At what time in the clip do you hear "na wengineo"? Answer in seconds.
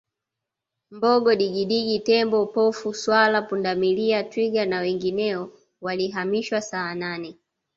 4.65-5.51